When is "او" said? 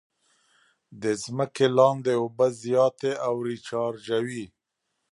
3.27-3.33